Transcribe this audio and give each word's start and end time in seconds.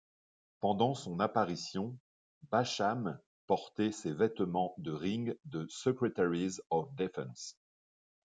Pendant 0.61 0.95
son 0.95 1.19
apparition, 1.19 1.95
Basham 2.51 3.19
portait 3.45 3.91
ses 3.91 4.11
vêtements 4.13 4.73
de 4.79 4.91
ring 4.91 5.35
de 5.45 5.67
Secretaries 5.69 6.57
of 6.71 6.91
Defense. 6.95 7.55